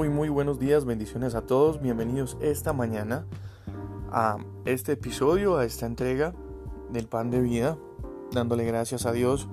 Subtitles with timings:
[0.00, 3.26] Muy muy buenos días, bendiciones a todos, bienvenidos esta mañana
[4.10, 6.32] a este episodio, a esta entrega
[6.90, 7.76] del pan de vida,
[8.32, 9.46] dándole gracias a Dios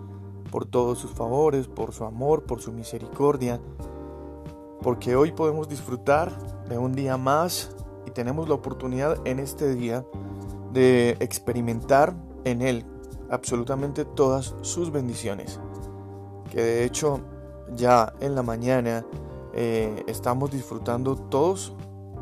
[0.50, 3.60] por todos sus favores, por su amor, por su misericordia,
[4.82, 6.32] porque hoy podemos disfrutar
[6.70, 7.76] de un día más
[8.06, 10.06] y tenemos la oportunidad en este día
[10.72, 12.86] de experimentar en Él
[13.30, 15.60] absolutamente todas sus bendiciones,
[16.50, 17.20] que de hecho
[17.76, 19.06] ya en la mañana
[19.60, 21.74] eh, estamos disfrutando todos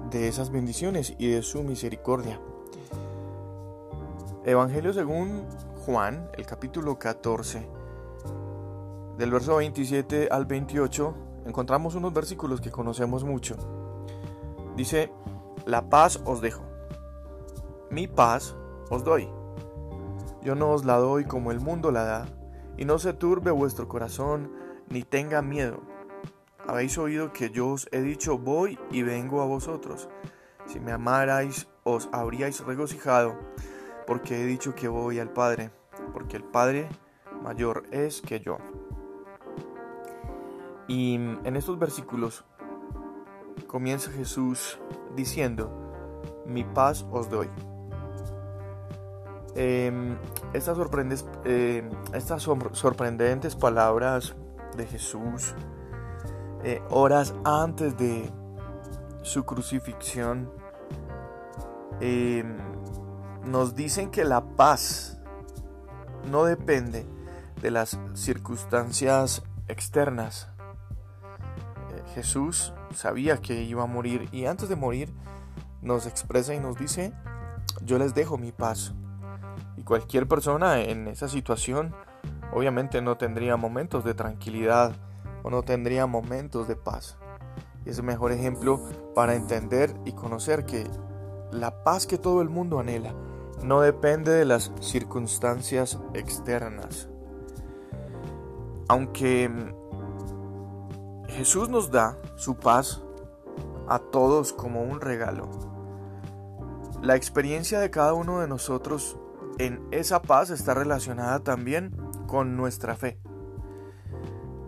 [0.10, 2.40] de esas bendiciones y de su misericordia.
[4.46, 5.46] Evangelio según
[5.86, 7.68] Juan, el capítulo 14,
[9.18, 11.14] del verso 27 al 28,
[11.46, 13.58] encontramos unos versículos que conocemos mucho.
[14.78, 15.12] Dice,
[15.66, 16.64] la paz os dejo,
[17.92, 18.56] mi paz
[18.90, 19.28] os doy.
[20.42, 22.26] Yo no os la doy como el mundo la da,
[22.78, 24.54] y no se turbe vuestro corazón,
[24.88, 25.95] ni tenga miedo.
[26.68, 30.10] Habéis oído que yo os he dicho, voy y vengo a vosotros.
[30.66, 33.38] Si me amarais, os habríais regocijado,
[34.08, 35.70] porque he dicho que voy al Padre,
[36.12, 36.90] porque el Padre
[37.44, 38.58] mayor es que yo.
[40.88, 42.46] Y en estos versículos
[43.68, 44.80] comienza Jesús
[45.16, 45.72] diciendo,
[46.46, 47.50] mi paz os doy.
[49.56, 50.18] Em,
[50.54, 50.78] estas,
[51.46, 54.36] em, estas sorprendentes palabras
[54.76, 55.56] de Jesús,
[56.68, 58.28] eh, horas antes de
[59.22, 60.52] su crucifixión,
[62.00, 62.58] em,
[63.46, 65.20] nos dicen que la paz
[66.32, 67.06] no depende
[67.62, 70.50] de las circunstancias externas.
[71.92, 75.14] Eh, Jesús sabía que iba a morir y antes de morir
[75.84, 77.14] nos expresa y nos dice,
[77.84, 78.96] yo les dejo mi paz.
[79.78, 81.94] Y cualquier persona en esa situación
[82.52, 84.96] obviamente no tendría momentos de tranquilidad
[85.46, 87.18] o no tendría momentos de paz.
[87.86, 88.82] Y es el mejor ejemplo
[89.14, 90.90] para entender y conocer que
[91.52, 93.14] la paz que todo el mundo anhela
[93.62, 97.10] no depende de las circunstancias externas.
[98.88, 99.52] Aunque
[101.28, 103.04] Jesús nos da su paz
[103.88, 105.48] a todos como un regalo,
[107.04, 109.20] la experiencia de cada uno de nosotros
[109.60, 113.20] en esa paz está relacionada también con nuestra fe.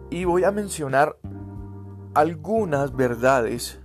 [0.10, 1.18] Y voy a mencionar
[2.14, 3.80] algunas verdades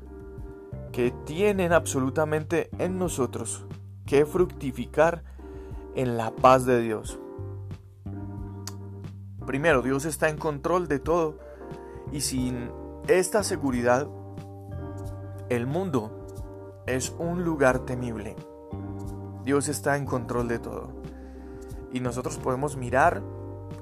[0.92, 3.66] que tienen absolutamente en nosotros
[4.06, 5.24] que fructificar
[5.94, 7.18] en la paz de Dios.
[9.46, 11.38] Primero, Dios está en control de todo
[12.12, 12.70] y sin
[13.08, 14.06] esta seguridad,
[15.48, 16.26] el mundo
[16.86, 18.36] es un lugar temible.
[19.44, 20.90] Dios está en control de todo.
[21.92, 23.22] Y nosotros podemos mirar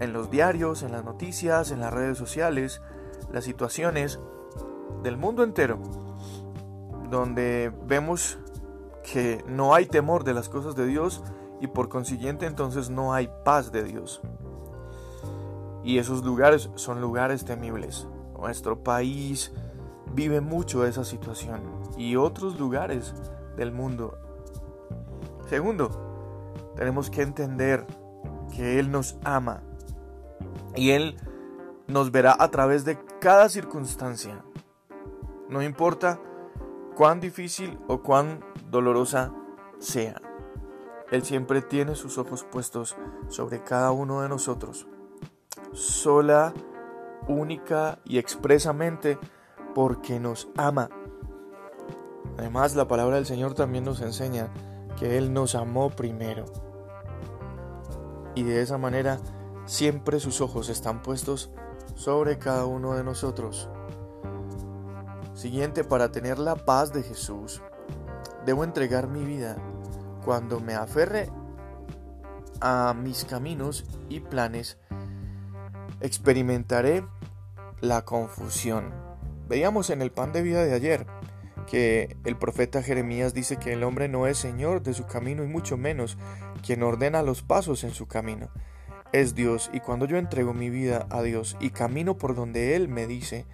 [0.00, 2.82] en los diarios, en las noticias, en las redes sociales,
[3.32, 4.18] las situaciones
[5.02, 5.78] del mundo entero,
[7.08, 8.38] donde vemos
[9.12, 11.22] que no hay temor de las cosas de Dios
[11.60, 14.20] y por consiguiente entonces no hay paz de Dios.
[15.84, 18.08] Y esos lugares son lugares temibles.
[18.38, 19.52] Nuestro país
[20.12, 21.60] vive mucho esa situación
[21.96, 23.14] y otros lugares
[23.56, 24.18] del mundo
[25.50, 25.90] Segundo,
[26.76, 27.84] tenemos que entender
[28.54, 29.64] que Él nos ama
[30.74, 31.16] y Él
[31.86, 34.44] nos verá a través de cada circunstancia.
[35.48, 36.20] No importa
[36.96, 39.32] cuán difícil o cuán dolorosa
[39.78, 40.20] sea.
[41.10, 42.96] Él siempre tiene sus ojos puestos
[43.28, 44.86] sobre cada uno de nosotros.
[45.72, 46.54] Sola,
[47.26, 49.18] única y expresamente
[49.74, 50.88] porque nos ama.
[52.38, 54.48] Además, la palabra del Señor también nos enseña
[54.98, 56.44] que Él nos amó primero.
[58.34, 59.18] Y de esa manera
[59.70, 61.52] siempre sus ojos están puestos
[61.94, 63.68] sobre cada uno de nosotros.
[65.32, 67.62] Siguiente, para tener la paz de Jesús,
[68.44, 69.56] debo entregar mi vida
[70.24, 71.30] cuando me aferre
[72.60, 74.76] a mis caminos y planes,
[76.00, 77.06] experimentaré
[77.80, 78.92] la confusión.
[79.48, 81.06] Veíamos en el pan de vida de ayer
[81.68, 85.46] que el profeta Jeremías dice que el hombre no es señor de su camino y
[85.46, 86.18] mucho menos
[86.66, 88.50] quien ordena los pasos en su camino.
[89.12, 92.88] Es Dios y cuando yo entrego mi vida a Dios y camino por donde Él
[92.88, 93.44] me dice,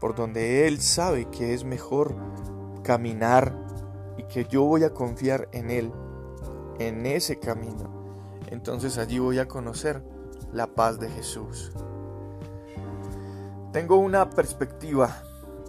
[0.00, 2.14] por donde Él sabe que es mejor
[2.82, 3.52] caminar
[4.16, 5.92] y que yo voy a confiar en Él,
[6.78, 10.02] en ese camino, entonces allí voy a conocer
[10.52, 11.72] la paz de Jesús.
[13.72, 15.22] Tengo una perspectiva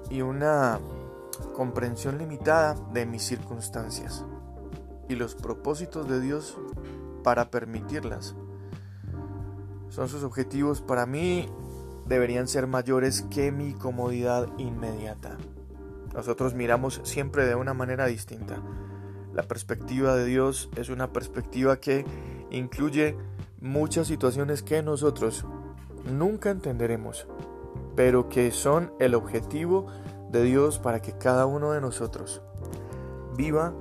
[0.09, 0.79] y una
[1.53, 4.23] comprensión limitada de mis circunstancias
[5.09, 6.57] y los propósitos de Dios
[7.23, 8.35] para permitirlas.
[9.89, 11.49] Son sus objetivos para mí
[12.07, 15.37] deberían ser mayores que mi comodidad inmediata.
[16.13, 18.61] Nosotros miramos siempre de una manera distinta.
[19.33, 22.05] La perspectiva de Dios es una perspectiva que
[22.49, 23.15] incluye
[23.61, 25.45] muchas situaciones que nosotros
[26.11, 27.27] nunca entenderemos,
[27.95, 29.87] pero que son el objetivo
[30.31, 32.41] de Dios para que cada uno de nosotros
[33.35, 33.73] viva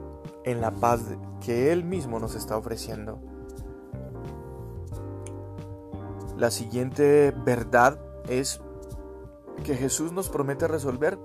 [0.44, 1.02] en la paz
[1.44, 3.20] que Él mismo nos está ofreciendo.
[6.37, 7.99] La siguiente verdad
[8.29, 8.61] es
[9.65, 11.19] que Jesús nos promete resolver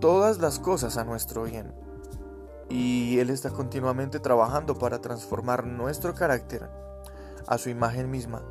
[0.00, 1.74] todas las cosas a nuestro bien.
[2.70, 6.70] Y Él está continuamente trabajando para transformar nuestro carácter
[7.46, 8.42] a su imagen misma.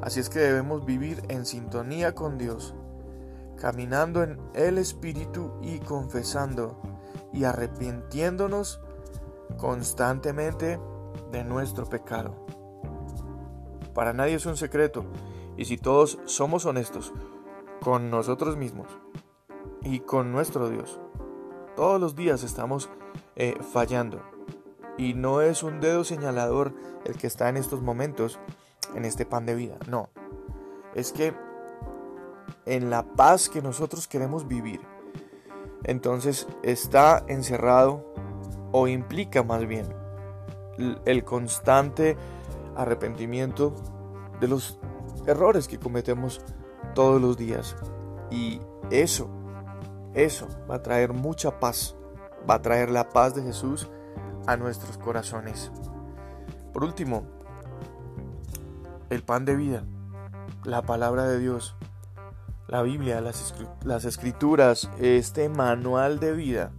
[0.00, 2.74] Así es que debemos vivir en sintonía con Dios,
[3.60, 6.80] caminando en el Espíritu y confesando
[7.32, 8.80] y arrepintiéndonos
[9.58, 10.78] constantemente
[11.32, 12.46] de nuestro pecado.
[13.96, 15.06] Para nadie es un secreto,
[15.56, 17.14] y si todos somos honestos
[17.80, 18.88] con nosotros mismos
[19.80, 21.00] y con nuestro Dios,
[21.76, 22.90] todos los días estamos
[23.36, 24.20] eh, fallando.
[24.98, 26.74] Y no es un dedo señalador
[27.06, 28.38] el que está en estos momentos
[28.94, 30.10] en este pan de vida, no.
[30.94, 31.32] Es que
[32.66, 34.82] en la paz que nosotros queremos vivir,
[35.84, 38.12] entonces está encerrado
[38.72, 39.86] o implica más bien
[41.06, 42.18] el constante
[42.76, 43.74] arrepentimiento
[44.40, 44.78] de los
[45.26, 46.40] errores que cometemos
[46.94, 47.76] todos los días.
[48.30, 49.28] Y eso,
[50.14, 51.96] eso va a traer mucha paz,
[52.48, 53.88] va a traer la paz de Jesús
[54.46, 55.70] a nuestros corazones.
[56.72, 57.26] Por último,
[59.10, 59.84] el pan de vida,
[60.64, 61.76] la palabra de Dios,
[62.68, 66.72] la Biblia, las, las escrituras, este manual de vida,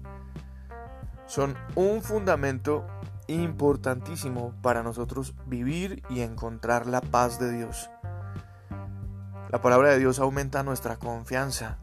[1.26, 2.86] son un fundamento
[3.27, 7.89] importantísimo para nosotros vivir y encontrar la paz de Dios.
[9.50, 11.77] La palabra de Dios aumenta nuestra confianza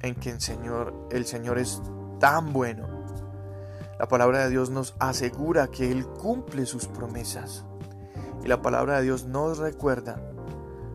[0.00, 1.82] en que el Señor, el Señor es
[2.20, 2.86] tan bueno.
[3.98, 7.64] La palabra de Dios nos asegura que Él cumple sus promesas.
[8.44, 10.20] Y la palabra de Dios nos recuerda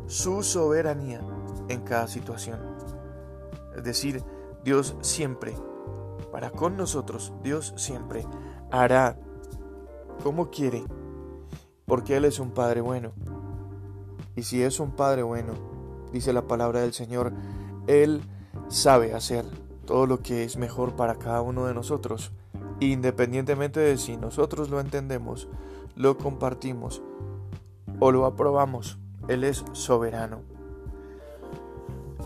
[0.07, 1.21] su soberanía
[1.69, 2.59] en cada situación.
[3.75, 4.23] Es decir,
[4.63, 5.55] Dios siempre,
[6.31, 8.25] para con nosotros, Dios siempre
[8.71, 9.17] hará
[10.23, 10.83] como quiere,
[11.85, 13.11] porque Él es un Padre bueno.
[14.35, 15.53] Y si es un Padre bueno,
[16.11, 17.33] dice la palabra del Señor,
[17.87, 18.21] Él
[18.67, 19.45] sabe hacer
[19.85, 22.31] todo lo que es mejor para cada uno de nosotros,
[22.79, 25.47] independientemente de si nosotros lo entendemos,
[25.95, 27.01] lo compartimos
[27.99, 28.99] o lo aprobamos.
[29.27, 30.41] Él es soberano.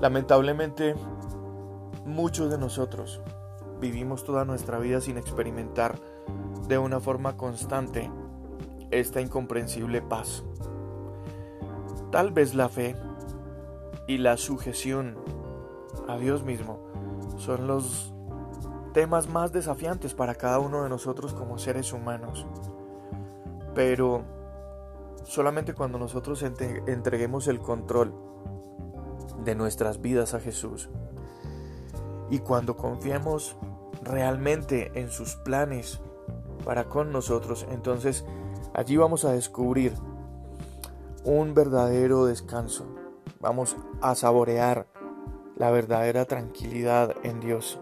[0.02, 0.96] Lamentablemente,
[2.06, 3.22] muchos de nosotros
[3.80, 6.00] vivimos toda nuestra vida sin experimentar
[6.68, 8.10] de una forma constante
[8.92, 10.44] esta incomprensible paz.
[12.12, 12.96] Tal vez la fe
[14.08, 15.18] y la sujeción
[16.08, 16.80] a Dios mismo
[17.38, 18.14] son los
[18.94, 22.46] temas más desafiantes para cada uno de nosotros como seres humanos.
[23.74, 24.24] Pero
[25.24, 28.14] solamente cuando nosotros entreguemos el control
[29.46, 30.90] de nuestras vidas a Jesús
[32.30, 33.56] y cuando confiemos
[34.04, 36.02] realmente en sus planes
[36.66, 38.25] para con nosotros, entonces
[38.74, 39.94] allí vamos a descubrir
[41.24, 42.86] un verdadero descanso.
[43.39, 44.88] Vamos a saborear
[45.56, 47.80] la verdadera tranquilidad en Dios.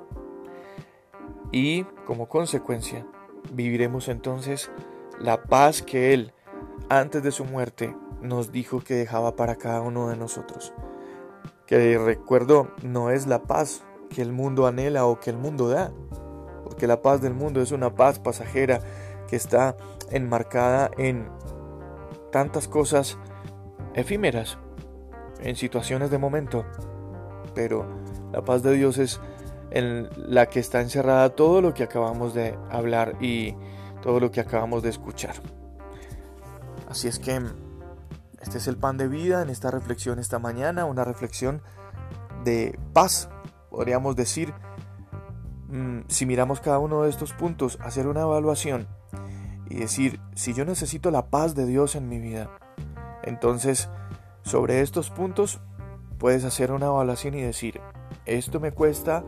[1.52, 3.06] Y como consecuencia,
[3.54, 4.70] viviremos entonces
[5.20, 6.34] la paz que Él,
[6.90, 10.74] antes de su muerte, nos dijo que dejaba para cada uno de nosotros.
[11.66, 15.92] Que recuerdo, no es la paz que el mundo anhela o que el mundo da,
[16.70, 18.80] porque la paz del mundo es una paz pasajera
[19.28, 19.76] que está
[20.12, 21.28] enmarcada en
[22.32, 23.18] tantas cosas
[23.96, 24.60] efímeras,
[25.42, 26.64] en situaciones de momento,
[27.56, 27.86] pero
[28.32, 29.20] la paz de Dios es
[29.72, 33.56] en la que está encerrada todo lo que acabamos de hablar y
[34.02, 35.36] todo lo que acabamos de escuchar.
[36.88, 37.42] Así es que
[38.42, 41.62] este es el pan de vida en esta reflexión esta mañana, una reflexión
[42.44, 43.30] de paz,
[43.70, 44.54] podríamos decir,
[46.08, 48.88] si miramos cada uno de estos puntos, hacer una evaluación
[49.70, 52.50] y decir, si yo necesito la paz de Dios en mi vida,
[53.24, 53.90] entonces
[54.42, 55.60] sobre estos puntos
[56.18, 57.80] puedes hacer una evaluación y decir,
[58.26, 59.24] esto me cuesta,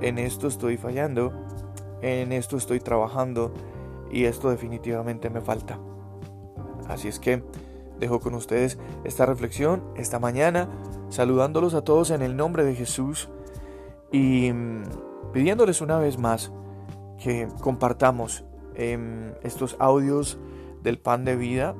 [0.00, 1.32] en esto estoy fallando,
[2.02, 3.52] en esto estoy trabajando
[4.10, 5.78] y esto definitivamente me falta.
[6.88, 7.42] Así es que
[7.98, 10.68] dejo con ustedes esta reflexión esta mañana,
[11.08, 13.28] saludándolos a todos en el nombre de Jesús
[14.12, 14.82] y mm,
[15.32, 16.52] pidiéndoles una vez más
[17.18, 18.44] que compartamos
[18.74, 20.38] em, estos audios
[20.82, 21.74] del pan de vida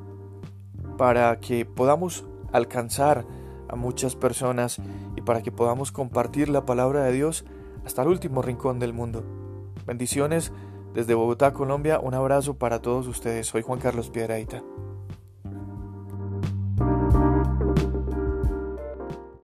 [0.97, 3.25] para que podamos alcanzar
[3.67, 4.79] a muchas personas
[5.15, 7.45] y para que podamos compartir la palabra de Dios
[7.85, 9.23] hasta el último rincón del mundo.
[9.85, 10.51] Bendiciones
[10.93, 11.99] desde Bogotá, Colombia.
[11.99, 13.47] Un abrazo para todos ustedes.
[13.47, 14.61] Soy Juan Carlos Piedraita.